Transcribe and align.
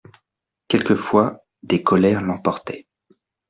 Quelquefois 0.67 1.43
des 1.61 1.83
colères 1.83 2.23
l'emportaient. 2.23 2.87